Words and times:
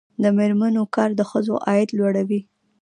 د 0.23 0.23
میرمنو 0.37 0.83
کار 0.95 1.09
د 1.15 1.21
ښځو 1.29 1.55
عاید 1.67 1.89
لوړوي. 1.97 2.41